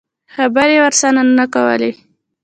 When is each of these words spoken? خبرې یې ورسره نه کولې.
خبرې 0.33 0.73
یې 0.75 0.81
ورسره 0.83 1.21
نه 1.37 1.45
کولې. 1.53 1.91